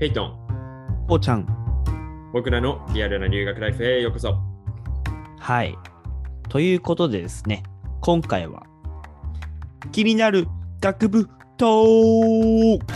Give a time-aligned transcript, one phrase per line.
[0.00, 1.46] ペイトン、こうちゃん。
[2.32, 4.34] 僕らのリアルな留学ライフへようこそ。
[5.38, 5.76] はい。
[6.48, 7.62] ということでですね、
[8.00, 8.62] 今回は
[9.92, 10.48] 気になる
[10.80, 11.28] 学部
[11.58, 12.86] トーク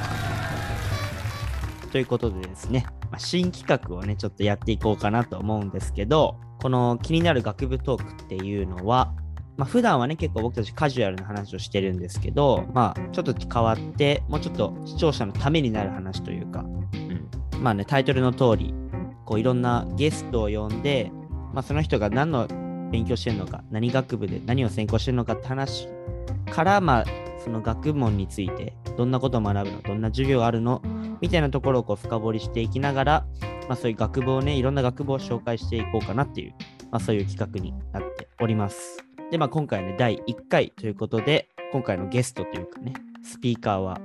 [1.88, 9.12] ということでですね、まあ、新企画をね、ちょっとやっていこうかなと思うんですけど、この気になる学部トークっていうのは、
[9.56, 18.74] まあ、普段はね、結構僕たちカジュアルな話をしてるんですけど、まあ、ちょっと変わって、もうちょっと視聴者のためになる話というか、うん、まあね、タイトルの通り、
[19.24, 21.10] こういろんなゲストを呼んで、
[21.52, 22.48] まあ、その人が何の
[22.90, 25.88] 勉強してるのか、何学部で何を専攻してるのかって話
[26.50, 27.04] から、まあ、
[27.44, 30.82] その学問について、どんなことを学ぶの、どんな授業があるの、
[31.20, 33.26] みたいなところをこう深掘りしていきながら、
[33.68, 36.54] まあ、そういう学部をね、いろんな学部を紹介していこうかなっていう、
[36.90, 39.04] まあ、そういう企画になっております。
[39.30, 43.98] で、まあ、今回ね、第1回ということで、今回のゲストというかね、スピーカーは、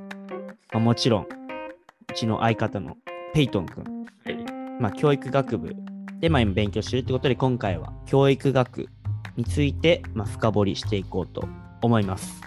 [0.73, 2.95] まあ、もちろん、うちの相方の
[3.33, 3.83] ペイトン君、
[4.25, 4.81] はい。
[4.81, 5.75] まあ、教育学部
[6.19, 8.87] で、まあ、今勉強してるってことで、今回は教育学
[9.35, 11.47] について、まあ、深掘りしていこうと
[11.81, 12.41] 思います。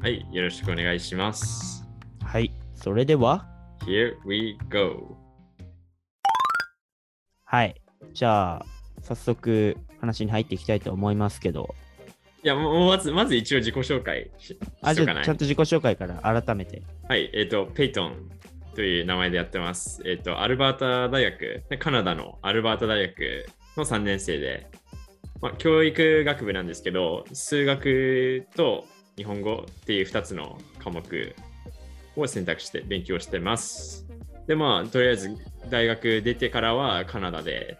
[0.00, 1.86] はい、よろしくお願いします。
[2.22, 2.52] はい。
[2.74, 3.46] それでは、
[3.86, 5.16] Here we go.
[7.44, 7.74] はい。
[8.12, 8.66] じゃあ、
[9.02, 11.74] 早速話に入っていきたいと思いますけど、
[12.42, 16.82] いや、もうまず、まず一応自己紹介しあ、かなじゃあちゃんと自己紹介から改めて。
[17.06, 18.30] はい、えっ、と、ペイトン
[18.74, 20.02] という名前でやってます。
[20.06, 24.68] えっ、と、アルバータ大学、カナダのアルバータ大学の3年生で、
[25.42, 31.36] まあ、教育学部なんですけど、数学と日本語っていう2つの科目
[32.16, 34.06] を選択して勉強してます。
[34.46, 35.36] で、まあ、とりあえず
[35.68, 37.76] 大学出てからはカナダで、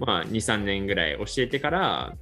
[0.00, 2.16] まあ、2、3年ぐらい教えてから、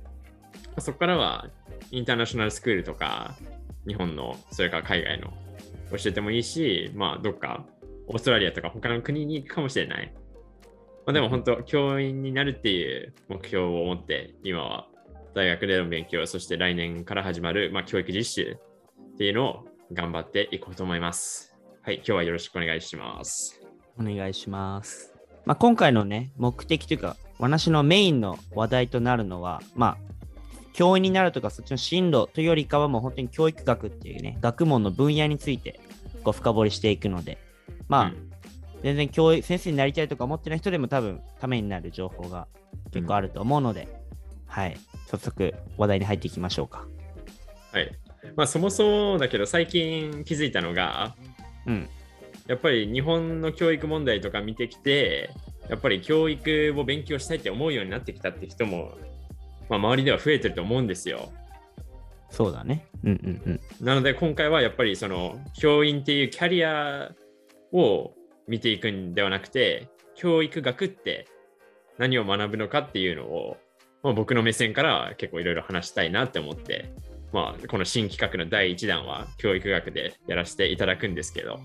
[0.78, 1.48] そこからは
[1.90, 3.34] インターナショナルスクールとか、
[3.86, 5.32] 日本の、それから海外の
[5.90, 7.64] 教えてもいいし、まあ、どっか、
[8.08, 10.12] オーストラリアとか他の国に行くかもしれない。
[11.06, 14.88] まあ、でも本当、教員になるっていう目標を持って、今は
[15.34, 18.58] 大学での勉強、そして来年から始まる、まあ、教育実習
[19.14, 21.56] っていうのを頑張っていこうと思います。
[21.83, 23.61] はい、今日はよろしくお願いします。
[23.98, 25.17] お願いします。
[25.48, 29.98] まあ、今回のね、目的というか、私のメインの話題となるのは、まあ、
[30.75, 35.81] 教員になるとか、そっちの進路というよりかは、もう本当に教育学っていうね、学問の分野について、
[36.23, 37.39] こう、深掘りしていくので、
[37.89, 38.29] まあ、うん
[38.83, 42.47] 全然教育、先生になりたいとか思ってない人でも多分、ためになる情報が
[42.92, 43.89] 結構あると思うので、
[44.47, 44.77] はい、
[45.07, 46.86] 早速、話題に入っていきましょうか。
[47.73, 47.91] はい。
[48.36, 51.17] まあ、そもそもだけど、最近気づいたのが、
[51.67, 51.89] うん。
[52.48, 55.31] やっぱり日本の教育問題とか見てきて、
[55.69, 58.97] やっぱり教育を勉強したいって思うようになってきたって人も、
[59.69, 61.31] まあ、周りでは増えてると思うんですよ。
[62.31, 62.86] そうだね。
[63.05, 63.61] うんうんうん。
[63.86, 67.13] なので今回はやっぱりその教員っていうキャリア
[67.73, 68.13] を
[68.47, 71.29] 見ていくんではなくて、教育学って
[71.98, 73.59] 何を学ぶのかっていうのを、
[74.03, 76.92] まあ、僕の目線から結構いろいろ話したいなって思って、
[77.33, 81.61] まあ、この新企画の第1弾は教育学でやらせていただくんですけど、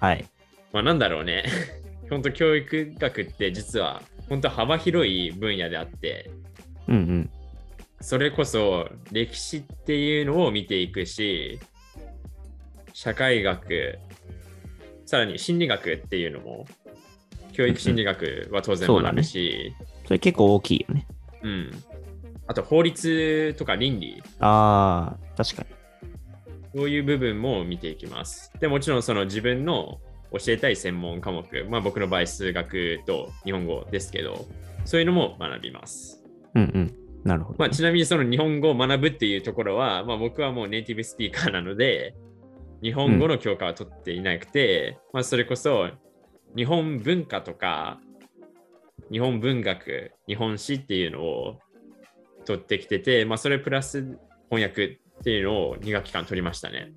[0.00, 0.24] はい。
[0.72, 1.44] まあ、なんだろうね。
[2.10, 6.30] 本当教育学って実は本当幅広い分野であって、
[6.86, 7.30] うんうん。
[8.00, 11.58] それこそ歴史っていうのを見ていくし、
[12.92, 13.98] 社会学、
[15.06, 16.66] さらに心理学っていうのも、
[17.52, 19.74] 教育心理学は当然学ぶし、
[20.06, 21.06] それ結構大きいよね。
[21.42, 21.84] うん。
[22.46, 25.77] あと法律とか倫理、ああ、確かに。
[26.74, 28.52] そういう部分も見ていきます。
[28.60, 30.00] でもちろんその自分の
[30.32, 34.46] 教えたい専門科目、まあ僕の場合数学と日本語ですけど、
[34.84, 36.22] そういうのも学びます。
[36.54, 36.94] うんうん。
[37.24, 37.58] なるほど。
[37.58, 42.14] まあ、ちなみにその日本語を学ぶっていうところは、まあ、僕はもうネイティブスピーカーなので、
[42.82, 45.90] 日本語の教科は取っていなくて、まあ、それこそ
[46.56, 48.00] 日本文化とか、
[49.10, 51.58] 日本文学、日本史っていうのを
[52.44, 54.18] 取ってきてて、まあ、それプラス
[54.50, 56.92] 翻訳っていうのを2学期間取りましたね。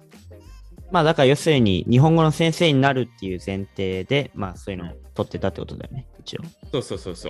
[0.92, 6.42] まあだから要するに日本語の先生になるっていう前提で、まあそういうのを取ってたってことだよね、一応。
[6.72, 7.30] そうそうそうそ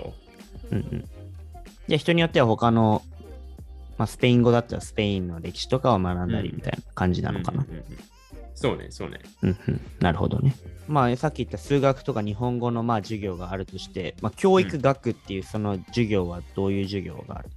[0.71, 0.75] う。
[0.75, 1.09] うんうん。
[1.87, 3.03] で、人によっては他の、
[3.97, 7.69] まあスペイン語だったらスペインの歴史とかを学んだりうんみたいな感じなのかなうん。
[7.69, 7.85] うんうん
[8.53, 9.19] そうね、そうね。
[9.41, 9.81] うんうん。
[10.01, 10.55] なるほどね。
[10.87, 17.49] まあさっき言った数学とか日本語のまあ授業があるとして、まあ教育学っていうその授業はどういう授業がある？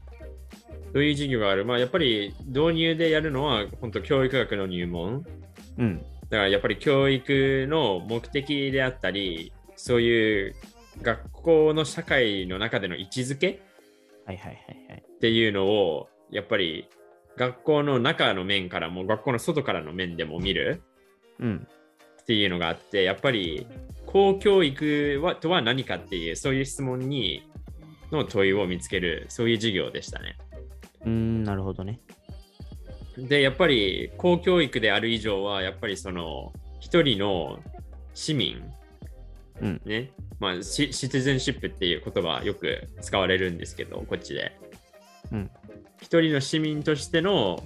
[0.95, 5.27] どういう授業があるまあ、やっぱり導入でやるのは、本当教育学の入門。
[5.77, 5.99] うん。
[5.99, 10.55] だからやっぱり教育の目的であったり、そういう
[11.03, 13.61] 学校の社会の中での位置づけ
[14.25, 15.05] はいはいはいはい。
[15.05, 16.89] っていうのを、やっぱり
[17.37, 20.81] 学校の中の面からも学校の外からの面でも見る
[21.41, 21.67] うん。
[22.23, 23.67] っていうのがあって、やっぱり
[24.07, 27.43] 公教育はとは何かっていう、そういう質問に
[28.13, 30.37] の問いを見つける、そういう授業でしたね。
[31.05, 32.01] うーん、なるほどね。
[33.17, 37.61] で、やっぱり公教育である以上は、やっぱりその一人の
[38.15, 38.63] 市民、
[39.61, 39.81] うん。
[39.85, 40.11] ね、
[40.41, 44.57] まあシ、シティゼンシップっていう言葉よく使われるんですけど、こっちで。
[45.33, 45.51] うん。
[46.01, 47.63] 一人の市民としての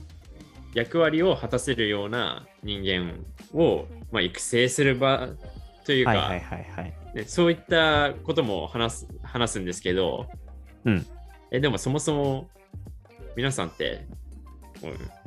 [0.74, 5.28] 役割を果たせるような人間を、まあ、育成する場
[5.84, 6.94] というか、はいはいはいはい。
[7.14, 10.26] ねそういったことも話す話すんですけど、
[10.84, 11.06] うん。
[11.50, 12.50] えでもそもそも
[13.38, 14.04] 皆さんって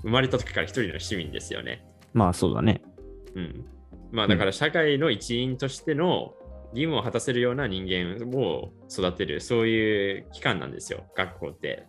[0.02, 1.86] 生まれた時から一人の市民ですよね。
[2.14, 2.82] まあそうだね。
[3.36, 3.66] うん。
[4.12, 6.34] まあだから社会の一員としての
[6.74, 11.86] 義務を果たせるような人間を育てる、そういう機関なんですよ、学校って。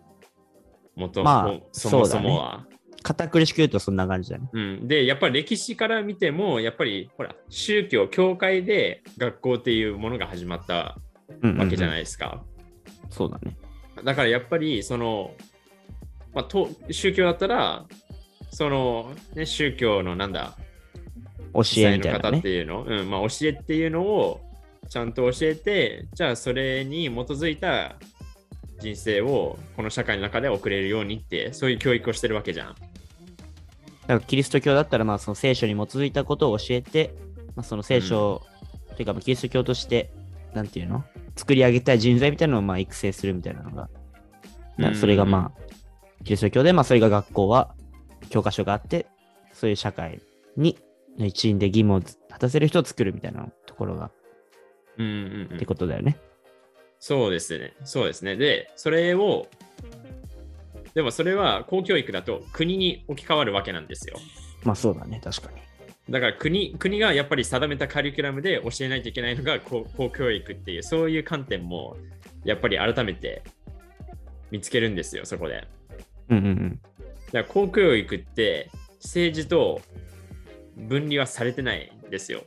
[0.94, 2.68] もとまあもそもそもは。
[3.02, 4.48] 堅苦しく言うとそんな感じだね。
[4.52, 11.00] うん、で、やっぱり歴史から見ても、やっぱりほら、宗教、教会で学校っていうものが始まった
[11.40, 12.00] うん、わけじゃないい。
[12.02, 12.44] ですか。
[13.10, 13.56] そうだね。
[14.04, 15.34] だからやっぱり、その、
[16.34, 17.84] まあ、と宗教だったら、
[18.50, 20.56] その、ね、宗教のなんだ、
[21.54, 22.48] 教えみたいなねって。
[22.50, 24.40] いうの、うんまあ、教えっていうのを
[24.88, 27.96] ちゃんと教えて、じゃあそれに基づいた
[28.80, 32.68] 人生をこの社会の中で送れるようにって、そういう教育をしてるわけじゃん。
[32.68, 37.14] だからキリスト教だったら、まあその聖書に基づいたことを教えて、
[37.54, 38.42] まあ、その聖書、
[38.96, 40.12] というかまあキリスト教として、
[40.54, 41.04] なんていうの？
[41.36, 43.88] 作り上げたい人材みたいなのをまあ育成するみたいなのが、
[44.94, 45.60] それがまあ、
[46.24, 47.74] キリスト教で、まあそれが学校は
[48.30, 49.06] 教科書があって、
[49.52, 50.20] そういう社会
[50.56, 50.78] に
[51.18, 54.10] の一員で義務を果たせる人を作るみたいなところが、
[54.98, 56.18] うんうんうんってことだよね。
[56.98, 57.74] そうですね。
[57.84, 58.36] そうですね。
[58.36, 59.48] で、それを、
[60.94, 64.16] でもそれは公教育だと国に置き換わるわけなんですよ。
[64.62, 65.60] まあそうだね、確かに。
[66.10, 71.96] だから国国がやっぱり定めたカリキュラムで教えないといけないのが公公教育っていう、そういう観点も
[72.44, 73.42] やっぱり改めて
[74.50, 75.66] 見つけるんですよ、そこで。
[76.32, 76.80] うんうんうん。
[77.26, 78.70] だから公教育って
[79.02, 79.80] 政治と
[80.76, 82.42] 分離はされてないんですよ。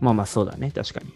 [0.00, 1.12] まあまあそうだね、確かに。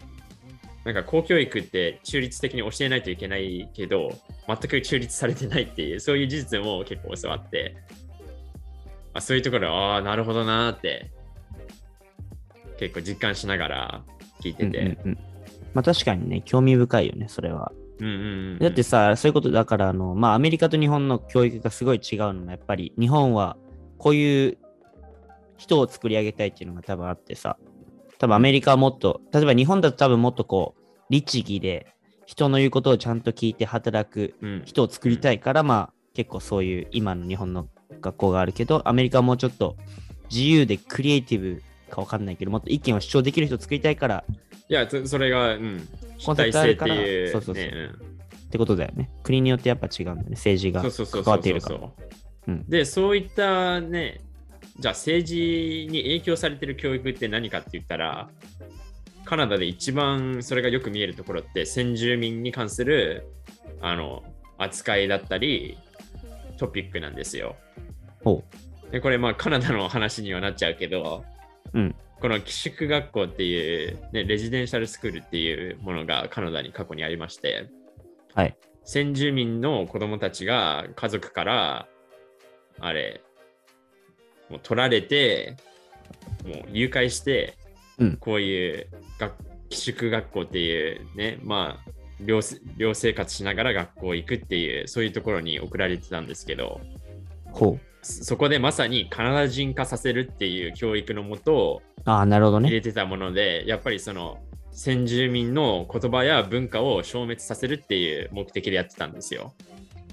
[0.85, 4.09] なんか公教育って中立的に教えないといけないけど、
[4.47, 7.75] 全く中立されてないっていう、そういう事実も結構教わって、
[9.13, 11.11] あそういうところ、ああ、なるほどなーって、
[12.79, 14.03] 結構実感しながら
[14.41, 14.77] 聞いてて。
[14.79, 15.17] うんうんうん。
[15.73, 17.73] まあ確かにね、興味深いよね、それは。
[17.99, 23.57] うんうんうんだってさ、そういうことだから、あの、まあ、アメリカと日本の教育がすごい違うのが、やっぱり日本は
[23.97, 24.57] こういう
[25.57, 27.57] 人を作り上げたいっていうのが多分あってさ、
[28.19, 31.87] 多分アメリカはもっと、例えば日本だと多分もっとこう、律儀で
[32.25, 34.61] 人の言うことをちゃんと聞いて働くうん。
[34.65, 37.67] 人を作りたいから、まあ、結構そういう今の日本の
[38.01, 39.77] 学校があるけど、アメリカはもうちょっと
[40.29, 44.23] 自由でクリエイティブかわかんないけど、もっと意見を主張できる人を作りたいから
[44.69, 45.87] いや、そそれが、うん、
[46.17, 47.65] 主体性っていう、そうそうそう。
[47.65, 48.07] ねうん。
[48.47, 49.09] ってことだよね。
[49.23, 51.79] 国によってやっぱ違うんだよね、政治が関わっているから。
[52.47, 52.65] うん。
[52.67, 54.21] で、そういったね、
[54.79, 58.29] じゃあ政治に影響されてる教育って何かって言ったら、
[59.27, 63.27] カナダで一番それがよく見えるところって先住民に関する
[63.81, 64.23] あの
[64.57, 65.77] 扱いだったり
[66.57, 67.57] トピックなんですよ。
[68.23, 68.43] ほ
[68.89, 71.25] でこれまあカナダの話にはなっちゃうけど、
[71.73, 77.69] うんこの寄宿学校っていう、ね、レジデンシャルスクールっていうものがカナダに過去にありまして、
[78.33, 78.57] はい。
[78.83, 81.87] 先住民の子供たちが家族から
[82.79, 83.21] あれ
[84.49, 85.57] もう取られて
[86.45, 87.55] もう誘拐して、
[87.97, 88.87] うんこういう
[89.19, 89.33] 学
[89.69, 91.91] 寄宿学校っていうねまあ
[92.23, 96.79] 寮生活しながら学校行くっていうそういうところに送られてたんですけど
[97.51, 97.79] ほう。
[98.07, 102.69] そそこでまさにカナダ人化させるっていう教育のもとをああ、なるほどね。
[102.69, 104.39] 入れてたもので、やっぱりその
[104.71, 109.53] 先住民の言葉や文化を消滅させるっていう目的でやってたんですよ。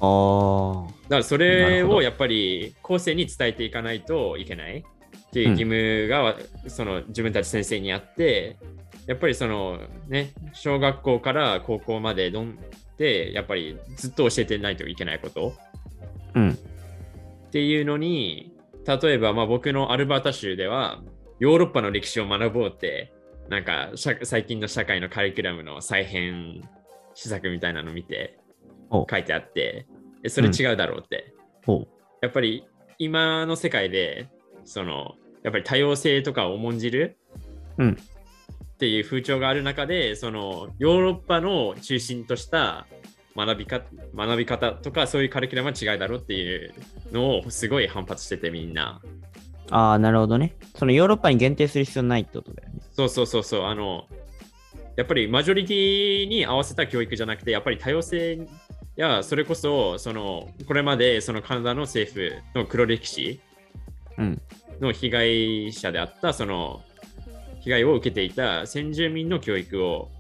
[0.01, 0.93] ああ。
[1.05, 6.37] だからそなれをやっぱり後世に伝えていかないといけないっていう義務が、
[6.69, 8.57] その自分たち先生にあって、
[9.07, 12.59] やっぱりそのね、小学校から高校までどん
[12.99, 15.55] で、やっぱりずっと教えてないといけないこと
[16.35, 16.59] うん。
[17.55, 18.53] っていうのに、
[18.85, 21.05] 例えばまあ僕のアルバータ州では、
[21.39, 23.13] ヨーロッパの歴史を学ぼうって、
[23.49, 26.69] なんか社最近の社会のカリキュラムの再編
[27.15, 28.41] 施策みたいなの見て
[28.91, 29.87] お書いてあって、
[30.25, 31.33] えそれ違うだろうって。
[31.65, 31.87] ほ
[32.23, 32.67] やっぱり
[32.99, 34.29] 今の世界で、
[34.65, 37.19] その、やっぱり多様性とかを重んじる
[37.79, 37.91] うん。
[37.93, 42.89] っていう風潮がある中で、そのヨーロッパの中心とした
[43.37, 43.83] 学びか
[44.15, 46.73] 学び方とかそういうカリキュラムは違いだろうっていう
[47.13, 49.01] のをすごい反発しててみんな。
[49.05, 49.09] う。
[49.71, 50.57] ああ、なるほどね。
[50.77, 52.81] そのヨーロッパに限定する必要ないってことだよね。
[52.93, 54.07] そうそうそうそう、あの、
[54.97, 58.47] やっぱりマジョリティに合わせた教育じゃなくて、やっぱり多様性
[58.97, 63.41] や、それこそ、その、これまでそのカナダの政府の黒歴史
[64.19, 64.43] うん。
[64.81, 66.83] の被害者であった、その、
[67.61, 70.11] 被害を受けていた先住民の教育を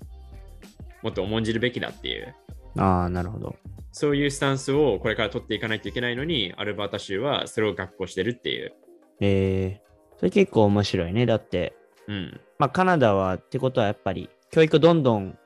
[1.02, 2.34] もっと重んじるべきだっていう、
[2.76, 3.56] ああ、なるほど。
[3.92, 8.72] そういうスタンスをこれから取っていかないといけないのに、アルバータ州はそれを学校してるっていう。
[9.20, 11.26] えー、それ結構面白いね。
[11.26, 11.74] だって、
[12.08, 12.40] うん。
[12.58, 15.38] まあ、カナダはってことはやっぱり教育をどんどん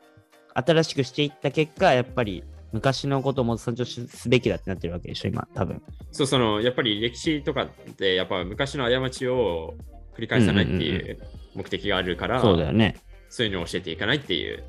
[0.55, 5.83] 新しくしていった結果、やっぱり昔のことも尊重すべきだってなってるわけでしょ、今、多分。
[6.11, 9.77] そう、その、やっぱり歴史とかって、やっぱ昔の過ちを
[10.17, 11.19] 繰り返さないってうんうんいう
[11.55, 12.97] 目的があるから、そうだよね。
[13.29, 14.65] そういうのを教えていかないっていう。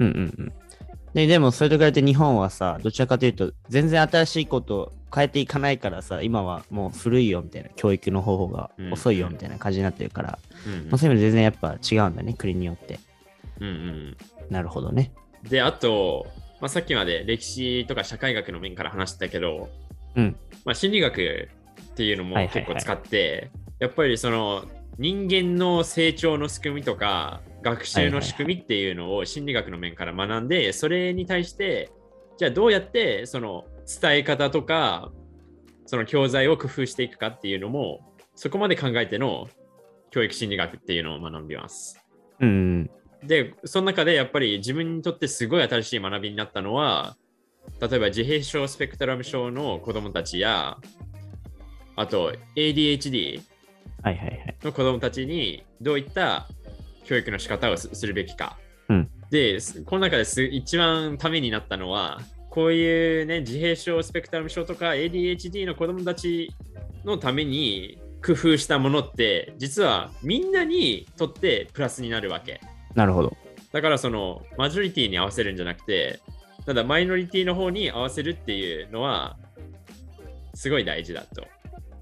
[0.00, 0.52] うんうんうん。
[1.14, 13.00] ででも、それと比べて日本はさ、どちらかというと、全然新しいことを変えていかないからさ、今はもう古いよみたいな、教育の方法が遅いよみたいな感じになってるから、うんまあ、そういう意味で全然やっぱ違うんだね、国によって。
[13.60, 14.16] うんうん
[14.50, 15.12] なるほどね。
[15.44, 16.26] うん、で、あと、
[16.60, 19.68] まあ、さっきまで歴史とか社会学の面から話してたけど、
[20.16, 20.36] うん。
[20.64, 21.48] まあ、心理学
[21.92, 24.64] っていうのもはいはいはい結構使って、やっぱりその
[25.00, 31.90] 人間の成長の仕組みとか学習の仕組みっていうのを心理学の面から学んで、それに対して
[32.36, 33.64] じゃあどうやってその
[34.00, 35.10] 伝え方とか
[35.86, 38.00] その教材を工夫していくかっていうのも
[38.34, 39.48] そこまで考えての
[40.10, 41.98] 教育心理学っていうのを学びます。
[42.40, 42.90] うんうん。
[43.26, 47.16] で、その中でやっぱり自分にとってすごい新しい学びになったのは、
[47.80, 50.76] 例えば自閉症スペクトラム症の子供たちや、
[51.96, 53.40] あと ADHD
[54.02, 54.56] はいはいはい。
[54.62, 56.48] の子供たちにどういった
[57.04, 58.58] 教育の仕方をすするべきか。
[58.88, 66.52] うんで、すこの中です一番ためになったのは、こういうね、自閉症スペクトラム症とか ADHD の子供たち
[67.04, 72.60] のために工夫したものって、実はみんなにとってプラスになるわけ。
[72.94, 73.36] なるほど。
[73.72, 76.18] だからそのマジョリティに合わせるんじゃなくて、
[76.66, 79.36] ただマイノリティの方に合わせるっていうのは、
[80.54, 81.46] すごい大事だと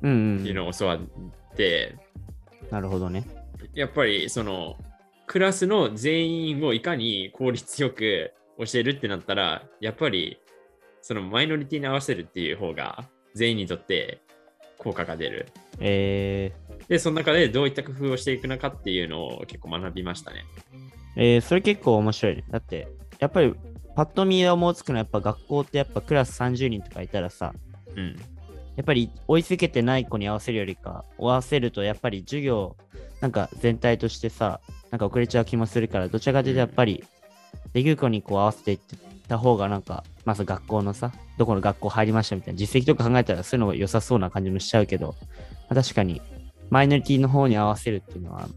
[0.02, 0.46] うんうん。
[0.46, 1.04] いうのを教わって、
[2.70, 3.24] なるほどね。
[3.74, 4.76] やっぱりその
[5.26, 10.40] クラスの全員をいかに効率よく教えるってなったら、やっぱり
[11.02, 14.20] そのマイノリティに合わせるっていう方が全員にとって
[14.78, 15.46] 効果が出る。
[15.80, 16.52] え
[16.88, 20.44] で、その中でどういった工夫をしていくのかっていうのを結構学びましたね。
[21.16, 22.44] ー、えー、それ結構面白いね。
[22.50, 22.88] だって、
[23.18, 23.54] やっぱり
[23.94, 27.52] パッと見で思いつくのはやっぱ学校ってやっぱクラス30人とかいたらさ、
[27.94, 28.16] うん。
[28.78, 32.76] やっぱり追いつけてない子に合わせるよりか、合わせるとやっぱり授業、
[33.20, 34.60] なんか全体としてさ、
[34.92, 37.02] なんか遅れちゃう気もするから、どちらかというとやっぱり、
[37.72, 38.78] できる子にこう合わせていっ
[39.26, 45.16] た方がなんか、まず学校のさ、どこの学校入りましたみたいな実績とか考えたらそういうのが良さそうな感じもしちゃうけど、
[45.68, 46.22] まあ確かに
[46.70, 48.48] マイノリティの方に合わせるっていうのは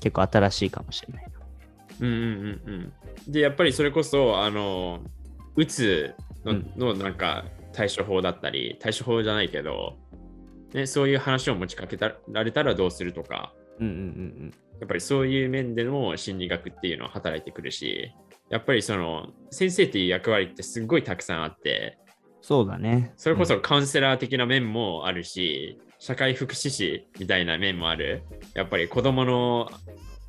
[0.00, 1.26] 結構新しいかもしれない。
[2.00, 2.92] うんうんうんうん。
[3.28, 5.00] で、やっぱりそれこそ、あの、
[5.54, 6.14] うつ
[6.46, 7.44] の,、うんのなんか
[7.76, 9.98] 対処法だったり、対処法じゃないけど、
[10.72, 18.12] ね、そういう話を持ちかけられたらどうするとか、うんうんうんやっぱりそういう面での心理学っていうのは働いてくるし、
[18.50, 21.98] やっぱりその先生っていう役割ってすっごいたくさんあって、
[22.42, 23.14] そうだね。
[23.16, 28.24] それこそカウンセラー的な面もあるし、社会福祉士みたいな面もある。
[28.52, 29.70] やっぱり子供の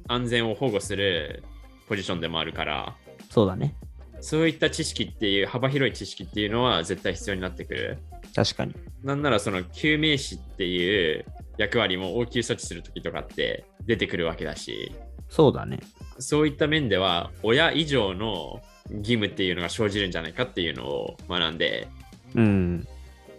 [0.08, 1.44] 安全を保護する
[1.89, 3.75] ポジションでもあるから、うんそうだね。
[4.21, 7.97] そういった知識っていう幅広い知識っていうのは絶対必要になってくる。
[8.36, 8.75] 確かに。
[9.03, 11.25] なんならその救命士っていう
[11.57, 14.93] 役割も応急処置するときとかって出てくるわけだし、
[15.29, 15.79] そうだね。
[16.19, 21.88] そういった面では親以上の義務っていうのが生じるんじゃないかっていうのを学んで、
[22.36, 22.88] うん。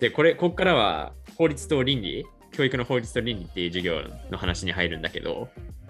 [0.00, 5.48] で、これ、ここからは法律と倫理、教育の法律と倫理っていう授業の話に入るんだけど、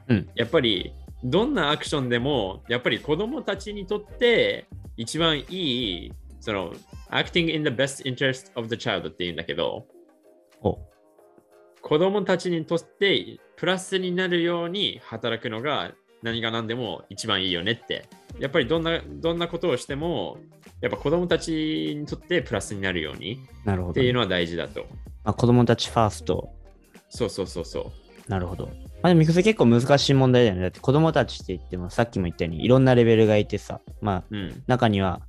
[0.09, 0.95] うんやっぱり
[1.25, 6.73] どんなアクションでも、やっぱり子供たちにとって一番いい、その、
[7.11, 9.87] acting in the best interest of the child っていうんだけど、
[10.63, 10.79] お
[11.83, 18.07] 子供たちにとってプラスになるように働くのが何が何でも一番いいよねって。
[18.39, 20.39] やっぱりどんなどんなことをしても、
[20.81, 24.87] やっぱ子供たちにとってプラスになるようになるほどね、っていうのは大事だと。
[25.25, 26.53] まあ、子供たちファースト。
[27.09, 27.93] そうそうそうそ
[28.27, 28.31] う。
[28.31, 28.71] なるほど。
[29.03, 30.63] まあ、でも、ミ結構難しい問題だよね。
[30.63, 34.63] だって子供たちって言っても、さっきも言ったように、いろんなレベルがいてさ、まあ、うん。
[34.67, 35.21] 中には、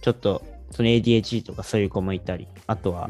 [0.00, 3.08] ちょっと、その ADHD とかそういう子もいたり、あとは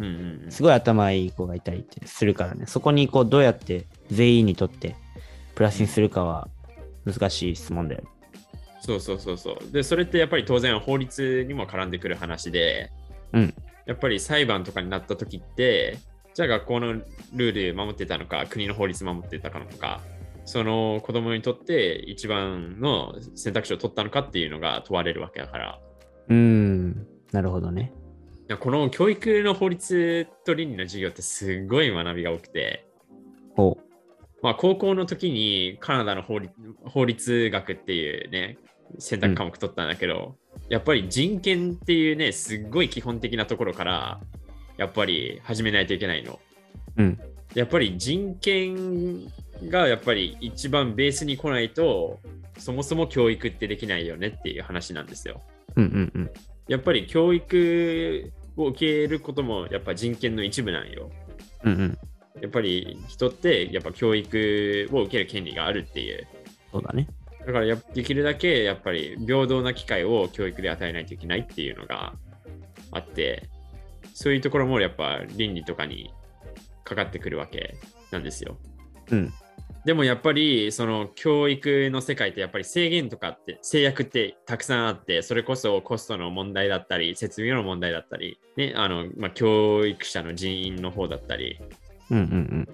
[0.51, 4.95] すごい頭いい子がいたりってするからね、そこにこう、どうやって全員にとって
[5.55, 6.49] プラスにするかは
[7.05, 8.09] 難しい質問だよね。
[8.81, 9.73] そうそうそうそう。
[9.73, 12.93] で、それってやっぱり当然法律にも絡んでくる話で、
[13.33, 13.55] うん。
[13.87, 15.99] やっぱり裁判とかになった時って、
[16.37, 20.03] じゃあ学校のルール守ってたのか、国の法律守ってたのか、
[20.45, 25.81] その子供にとって一番の選択肢を取ったのかっていうのが問われるわけだから。
[26.29, 27.07] うーん。
[27.33, 27.91] なるほどね。
[28.61, 32.87] この教育の法律と倫理の授業ってすごい学びが多くて、
[33.57, 33.79] ほ
[34.43, 36.53] まあ、高校の時にカナダの法律
[36.85, 38.59] 法律学っていうね、
[38.99, 40.37] 選択科目取ったんだけど、
[40.69, 44.21] やっぱり人権っていうね、すっごい基本的なところから、
[44.77, 46.39] やっぱり始めないといけないの。
[46.97, 47.03] う。
[47.03, 47.19] うん。
[47.55, 49.33] やっぱり人権
[49.69, 52.21] がやっぱり一番ベースに来ないと、
[52.59, 55.41] そもそも教育ってできないよねっていう話なんですよ。
[55.77, 56.31] うんうんうん。
[56.69, 61.11] やっぱり教育を受けることもやっぱ人権の一部なんよ。
[61.65, 61.99] うんうん。
[62.41, 66.27] やっぱり人ってやっぱ教育を受ける権利があるっていう。
[66.71, 67.09] そうだね。
[67.47, 72.15] だからやできるだけやっぱり平等な機会を教育で与えないといけないっていうのが
[72.91, 73.49] あって、
[74.17, 76.11] そういうところもやっぱ倫理とかに
[76.85, 77.77] かかってくるわけ
[78.11, 78.57] なんですよ。
[79.11, 79.33] うん。
[79.85, 91.61] でもやっぱりその教育の世界ってやっぱり制限とかって制約ってたくさんあってそれこそコストの問題だったり設備の問題だったり、ねあのまあ、教育者の人員の方だったり
[92.11, 92.69] うんうんうん。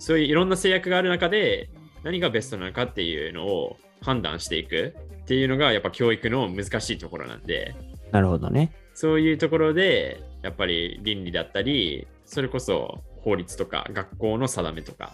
[0.00, 1.70] そういういろんな制約がある中で
[2.02, 7.76] 何がベストなのかっていうのを判断していくっていうのがやっぱ教育の難しいところなんで
[8.10, 8.72] なるほどね。
[8.92, 15.12] そういうところでやっぱり倫理だったりそれこそ法律とか学校の定めとか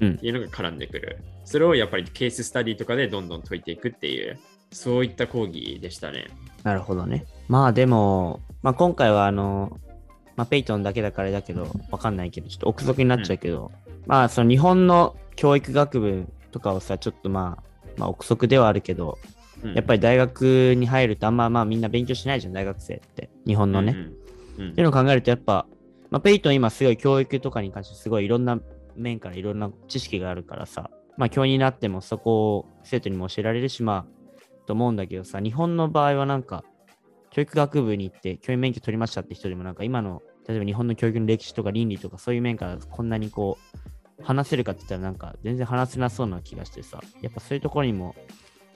[0.00, 1.18] うんっていうのが絡んでくる。
[1.44, 4.38] それをやっぱりケーススタディとかでどんどん解いていくっていう、
[4.72, 6.26] そういった講義でしたね。
[6.62, 7.26] なるほどね。
[7.48, 9.78] まあでも、まあ今回はあの、
[10.36, 13.70] まあペイトンだけだからだけど、わかんないけど、ちょっと憶測になっちゃうけど、
[14.06, 17.62] まあその日本の教育学部とかをさ、ちょっとまあ、
[17.96, 19.18] まあ憶測ではあるけど、
[19.62, 23.30] うんやっぱり大学に入るとあんままあみんな勉強しないじゃん、大学生って。
[23.46, 23.92] 日本のね。
[23.92, 24.23] うんうん
[24.54, 25.66] っていうのを考えると、やっぱ、
[26.10, 28.60] まあ、ペイトン今すごい教育とかに関してすごいいろんな
[28.96, 36.64] 面からいろんな知識があるからさ、まあ教員になってもそこを生徒にも教えられるし、まあ、と思うんだけどさ、日本の場合はなんか、
[37.30, 43.58] 教育学部に行って教員免許取りましたって人でもなんか今の、例えば日本の教育の歴史とか倫理とかそういう面からこんなにこ
[44.20, 48.14] う、話せるかって言ったらなんか全然話せなそうな気がしてさ、やっぱそういうところにも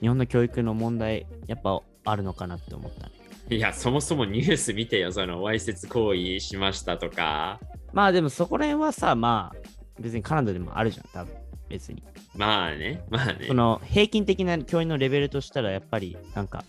[0.01, 3.18] 日本の教育の問題、やっぱあるのかなって思ったね。
[3.49, 7.59] いや、そもそもニュース見てよ、そのわいせつ行為しましたとか。
[7.93, 11.33] まあでもそこら辺はさ、まあ別にカナダでもあるじゃん、多分
[11.67, 12.03] 別に。
[12.35, 13.53] まあね、まあねそ。
[13.55, 16.63] の平均的な教員のレベルとしたらやっぱりなんか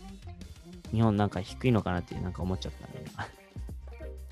[0.91, 3.05] 日本なんか低いのかなってなんか思っちゃったね。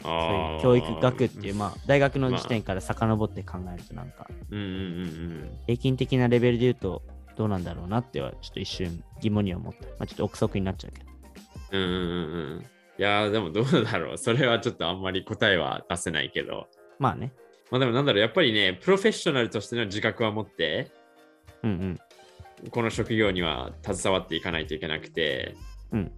[0.00, 5.58] そういう教育学っていう、まあ大学の時点から遡って考えるとなんかうんうん。
[5.66, 7.02] 平均的なレベルで言うと
[7.36, 9.84] どうなんだろうなってはちょっと一瞬疑問には思った。
[9.86, 11.07] まあちょっと憶測になっちゃうけど。
[11.72, 12.66] うんうんうんうん。
[12.98, 14.18] いやー、でもどうだろう。
[14.18, 16.66] それはちょっとあんまり答えは出せないけど。
[16.98, 17.32] まあね。
[17.70, 20.90] まあでもなんだろう、やっぱりね、プロフェッショナルとしての自覚は持って、
[21.62, 21.74] うんう
[22.66, 22.70] ん。
[22.70, 25.54] この職業には携わっていかないといけなくて、
[25.92, 26.12] うん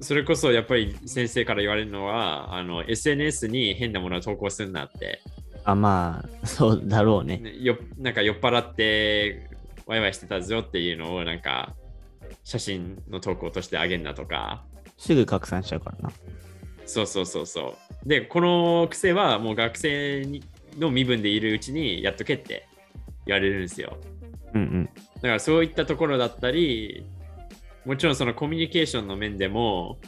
[0.00, 5.22] それこそやっぱり先生から言われるのは、あの SNS に変なものを投稿するなって、
[5.64, 7.38] あまあそうだろうね。
[7.38, 9.48] ねよなんか酔っ払って
[9.86, 11.74] ワイワイしてたぞっていうのをなんか
[12.44, 14.64] 写真の投稿としてあげんなとか、
[14.96, 16.12] すぐ拡散しちゃうからな。
[16.86, 18.08] そうそうそうそう。
[18.08, 20.42] で、この癖はもう学生に
[20.78, 22.68] の身分でいるうちにやっとけって
[23.26, 23.96] 言われるんですよ。
[24.54, 24.84] うんうん。
[25.16, 27.04] だからそういったところだったり、
[27.84, 29.98] もちろんそのコミュニケーションの面でも、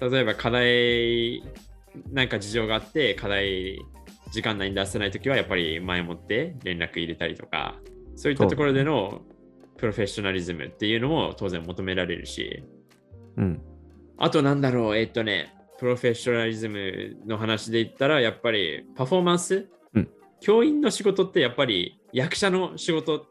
[0.00, 1.42] 例えば課題、
[2.12, 3.78] なんか事情があって、課題
[4.32, 7.76] 時間内に出せないときはやっぱり前もって連絡入れたりとか、
[8.16, 9.22] そういったところでの
[9.76, 12.64] プロフェッショナリズムっていうのも当然求められるし、
[13.36, 13.62] うん。
[14.18, 20.08] あとなんだろう、えっとね、プロフェッショナリズムの話で言ったら、やっぱりパフォーマンス、うん
[20.40, 23.26] 教員の仕事ってやっぱり役者の仕事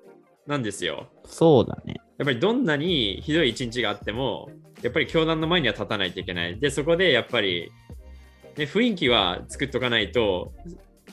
[0.48, 1.08] なんですよ。
[1.24, 1.96] そうだね。
[2.18, 4.50] やっぱりどんなにひどい一日があっても、
[4.82, 6.60] やっぱり教団の前には立たないといけない。
[6.60, 7.72] で、そこでやっぱり、
[8.58, 10.52] ね、雰囲気は作っとかないと、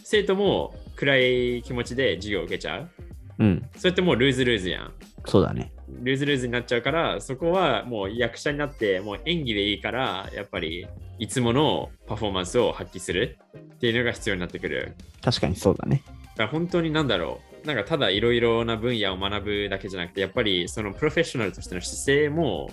[0.02, 2.90] 生徒も暗い気持ちで授業を受けちゃう。
[3.38, 3.70] うん。
[3.76, 4.92] それってもうルーズルーズやん。
[5.26, 5.72] そうだね。
[6.02, 10.86] ルーズルーズになっちゃうから、そこはもう役者になって、もう演技でいいから、やっぱり
[11.18, 14.94] いつものパフォーマンスを発揮するっていうのが必要になってくる。
[15.22, 16.02] 確かにそうだね。
[16.06, 22.70] だから本当になんだろう、なんかただいろいろな分野を学ぶだけじゃなくて、やっぱりそのプロフェッショナルとしての姿勢も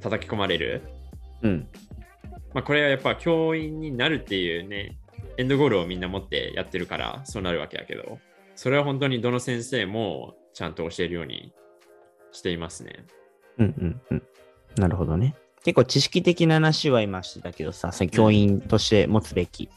[0.00, 0.82] 叩き込まれる。
[1.42, 1.68] うん。
[2.52, 4.96] まあこれはやっぱ教員になるっていうね、
[5.36, 8.18] エンドゴールをみんな持ってやってるからそうなるわけだけど、
[8.54, 11.52] それは本当にどの先生もちゃんと教えるように
[12.34, 13.06] していますね。
[13.58, 14.22] うんうんうん。
[14.76, 15.34] なるほどね。
[15.64, 19.70] 結構知識的な話は今してたけどさ、その教員として持つべき。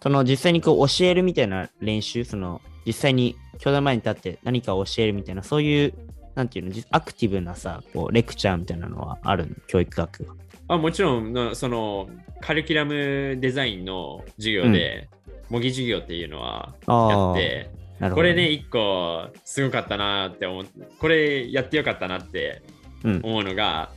[0.00, 5.94] その実際にこう教えるみたいな練習、その実際に教壇前に立って何かを教えるみたいな、そういう、
[6.34, 10.34] なんていうの、じアクティブなさ、こうレクチャーみたいなのはあるの、教育学が。
[10.68, 12.08] あもちろんの、その
[12.40, 15.08] カリキュラムデザインの授業で、
[15.50, 20.66] 模擬授業っていうのはやって、なるほど、これね、一個すごかったなって思う、
[20.98, 22.62] これやってよかったなって
[23.04, 23.20] うん。
[23.22, 23.90] 思うのが、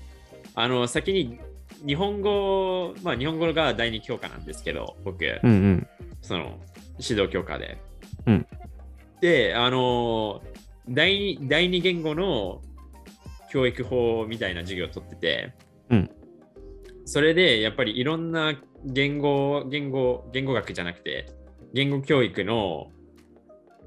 [0.55, 1.39] あの、先に
[1.85, 5.87] 日本語、まあ日本語が第二教科なんですけど、僕、うんうん。
[6.21, 6.59] その
[6.99, 7.77] 指導教科で。
[8.27, 8.47] うん
[9.21, 10.41] で、あの、
[10.87, 12.61] 第二第二言語の
[13.51, 15.53] 教育法みたいな授業を取ってて、
[15.89, 16.09] うん
[17.05, 18.53] それでやっぱりいろんな
[18.85, 21.25] 言語、言語、言語学じゃなくて、
[21.73, 22.91] 言語教育の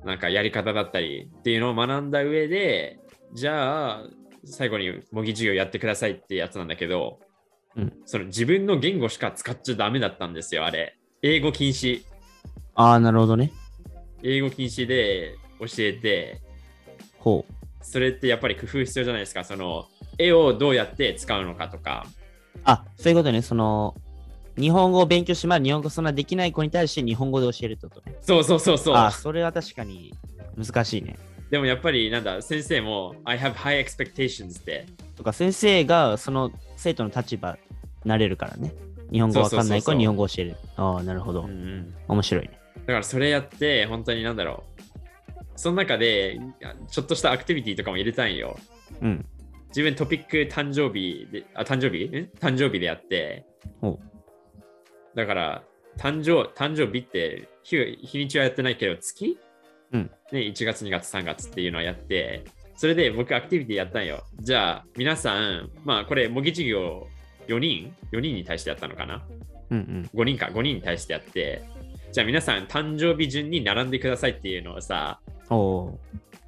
[0.05, 2.99] なんかやり方だったりっていうのを学んだ上で、
[3.35, 4.05] じゃあ
[4.45, 7.21] 最後に模擬授業やってくださいってやつなんだけど、
[7.77, 10.99] うんその自分の言語しか使っちゃダメだったんですよ、あれ。
[11.23, 12.05] 英語禁止。
[12.75, 13.53] ああ、なるほどね。
[14.23, 16.41] 英語禁止で教えて、
[17.19, 17.53] ほう。
[17.81, 19.45] それってやっぱり工夫必要じゃないですか。
[19.45, 19.87] その
[20.19, 22.07] 絵をどうやって使うのかとか。
[22.65, 23.43] あ、そういうことね。
[23.43, 23.95] その、
[24.59, 28.17] 日本語を勉強して、まだ日本語そんなできない子に対して日本語で教えるとね。
[28.21, 28.95] そうそうそうそう。
[28.97, 30.15] あ、それは確かに
[30.57, 31.19] 難しいね。
[31.51, 34.87] でもやっぱりなんだ、先生も I have high expectations って。
[35.17, 38.75] とか、先生がその生徒の立場になれるからね。
[39.11, 40.57] 日本語わかんない子に日本語を教える。
[40.77, 41.51] ああ、なるほどうん。
[41.51, 42.59] うん面白いね。
[42.87, 44.83] だからそれやって、本当になんだろう。
[45.57, 46.41] その中で、
[46.91, 48.59] ちょっとしたアクティビティとかも入れたいんよ。
[49.01, 49.27] うん。
[49.69, 52.05] 自分トピック誕生日で、あ、誕生日？
[52.07, 53.45] ん誕生日でやって。
[55.15, 55.63] ほだから、
[55.99, 59.39] 誕生誕生日って日日にちはやってないけど、月、
[59.93, 62.45] うんね、1月、2月、3月っていうのをやって、
[62.77, 64.25] それで僕アクティビティやったんよ。
[64.41, 67.07] じゃあ、皆さん、まあこれ模擬授業
[67.47, 69.17] 4人 ?4 人に対してやったのかな？
[69.71, 69.75] う。
[69.75, 70.11] うんうん。
[70.15, 71.63] ?5 人か、5人に対してやって、
[72.11, 75.21] じゃあ皆さん誕生日順に並んでくださいっていうのをさ、
[75.51, 76.01] おお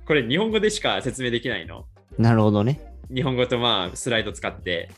[0.07, 1.87] これ日本語でしか説明できないの。
[2.19, 2.23] ー。
[2.23, 2.81] なるほどね。
[3.15, 4.91] 日本語とまあスライド使って。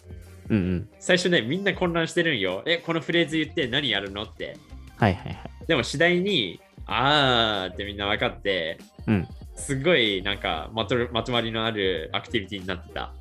[0.48, 0.88] うんうん。
[0.98, 2.62] 最初ね、みんな混乱してるんよ。
[2.66, 4.56] え、このフレーズ言って何やるのって。
[4.96, 5.38] はいはいはい。
[5.66, 9.28] でも次第に、あーってみんな分かって、うん。
[9.54, 13.12] すごいなんかまとまとまりのあるアクティビティになってた。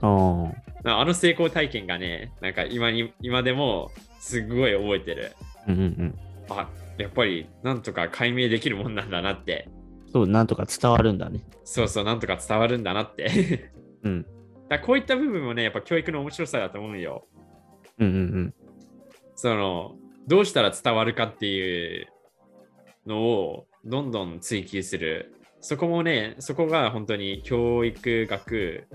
[0.00, 5.32] あの成功体験がね、なんか今に今でもすごい覚えてる。
[5.66, 6.18] うんうんうん。
[6.50, 9.68] あ、やっぱりなんとか解明できるもんなんだなって。
[10.12, 11.40] そう、なんとか伝わるんだね。
[11.64, 13.70] そうそう、なんとか伝わるんだなって。
[14.04, 14.26] うん。
[14.68, 17.26] だこういった部分もね、やっぱ教育の面白さだと思うよ。
[17.98, 18.54] うんうんうん。
[19.34, 22.08] その、どうしたら伝わるかっていう
[23.06, 25.34] のをどんどん追求する。
[25.60, 28.86] そこもね、そこが本当に教育学、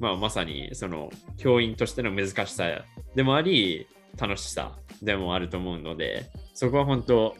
[0.00, 3.86] まあ、まさにその教員としての難しさでもあり、
[4.18, 7.36] 楽しさでもあると思うので、そこは本当、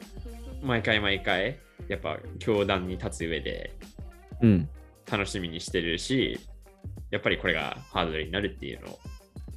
[0.62, 3.74] 毎回毎回、やっぱ教壇に立つ上で
[4.42, 4.68] うん。
[5.10, 6.38] 楽しみにしてるし、
[7.10, 8.98] やっぱりこれがハードルになるっていうのを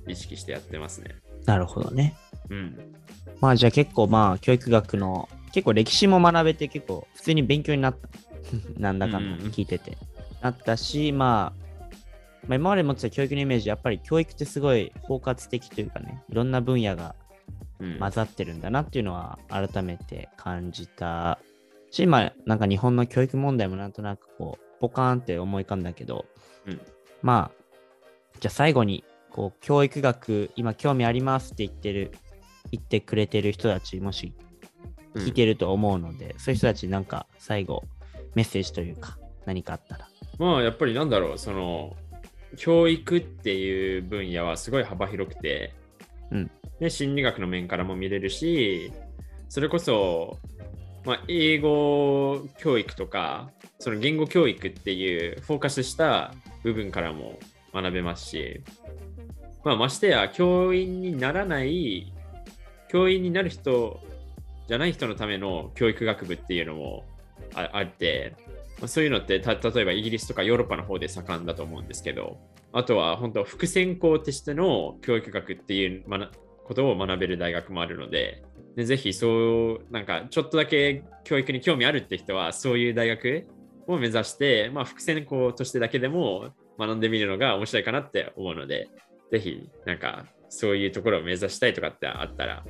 [0.08, 1.16] 意識してやってますね。
[1.46, 2.16] なるほどね。
[2.50, 2.78] うん。
[3.42, 8.10] まあじゃあ結構まあ教育学の結構歴史も学べて結構普通に勉強になった。
[8.78, 9.98] なんだかんだ聞いてて。
[10.42, 11.64] なったし、まあ、
[12.48, 17.16] まあ、今まで持ってた教育のイメージ、やっぱり教育ってすごい包括的というかね、いろんな分野が
[17.84, 21.40] うん、混ざってるんだなっていうのは改めて感じた
[21.92, 26.26] し、まあなんか日本の教育問題もなんとなくこう、ポカーンって思い浮かんだけど、
[26.66, 26.82] うん
[27.24, 27.64] まあ、
[28.40, 32.12] じゃあ最後に、こう、教育学、今興味ありますって言ってる、
[32.72, 34.34] 言ってくれてる人たち、もし
[35.16, 37.84] 聞いてると思うので、そういう人たちになんか最後、
[38.36, 40.08] メッセージというか、何かあったら。
[40.38, 41.96] まあやっぱりなんだろう、その
[42.58, 45.74] 教育っていう分野はすごい幅広くて、
[46.32, 48.92] うんで心理学の面からも見れるし、
[49.48, 50.40] それこそ、
[51.06, 53.52] まあ、英語教育とか、
[53.84, 57.38] その言語教育っていうフォーカスした部分からも
[57.74, 58.64] 学べますし、
[59.66, 62.14] まあ、ましてや教員にならない、
[62.88, 64.00] 教員になる人
[64.70, 67.04] じゃない人のための教育学部っていうのも
[67.56, 68.38] ああって、
[68.80, 72.38] まあそういうのってた例えばイギリスとかヨーロッパの方で盛んだと思うんですけど、
[72.72, 76.06] あとは本当、副専攻としての教育学っていう
[76.64, 78.46] ことを学べる大学もあるので、
[78.78, 83.46] でぜひそう、なんかちょっとだけ教育に興味あるって人は、そういう大学
[83.88, 88.90] を目指して、まあ、副専攻としてだけでも学んでみるのが面白いかなって思うので、
[89.32, 92.64] ぜひ、なんかそういうところを目指したいとかってあったら、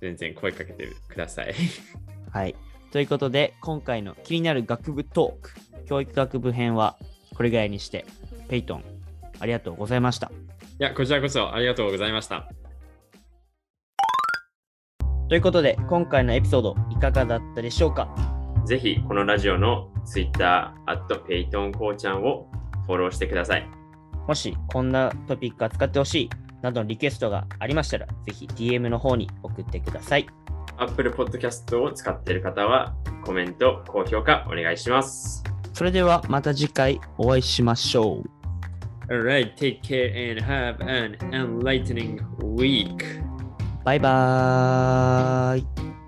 [0.00, 1.54] 全然声かけてください。
[2.32, 2.54] はい。
[2.92, 6.96] ということで、今回の気になる学部トーク、教育学部編は
[7.34, 8.04] これぐらいにして、
[8.48, 8.84] ペイトン、
[9.38, 10.30] ありがとうございました。
[10.78, 12.48] いや、こちらこそありがとうございました。
[15.28, 18.12] ということで、今回のエピソードいかがだったでしょうか？
[18.66, 20.74] ぜひこのラジオの Twitter、
[21.26, 22.48] ペイトンこうちゃんを
[22.86, 23.68] フォローしてください。
[24.26, 26.30] もしこんなトピック扱ってほしい
[26.62, 30.26] などのリクエストがありましたら、ぜひ DM の方に送ってください。
[30.76, 32.94] Apple Podcast を使っている方は
[33.24, 35.44] コメント、高評価お願いします。
[35.72, 38.40] それではまた次回お会いしましょう。
[39.12, 42.20] Alright, take care and have an enlightening
[42.56, 43.22] week.
[43.84, 45.99] バイバーイ。